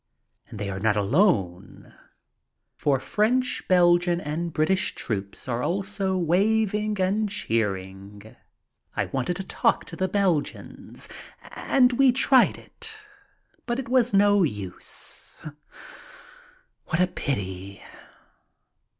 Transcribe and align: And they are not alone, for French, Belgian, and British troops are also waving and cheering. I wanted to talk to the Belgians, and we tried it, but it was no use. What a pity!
And 0.47 0.57
they 0.59 0.67
are 0.71 0.79
not 0.79 0.97
alone, 0.97 1.93
for 2.75 2.99
French, 2.99 3.61
Belgian, 3.67 4.19
and 4.19 4.51
British 4.51 4.95
troops 4.95 5.47
are 5.47 5.61
also 5.61 6.17
waving 6.17 6.99
and 6.99 7.29
cheering. 7.29 8.35
I 8.95 9.05
wanted 9.05 9.35
to 9.35 9.43
talk 9.43 9.85
to 9.85 9.95
the 9.95 10.07
Belgians, 10.07 11.07
and 11.55 11.93
we 11.93 12.11
tried 12.11 12.57
it, 12.57 12.97
but 13.67 13.77
it 13.77 13.89
was 13.89 14.11
no 14.11 14.41
use. 14.41 15.37
What 16.85 16.99
a 16.99 17.05
pity! 17.05 17.83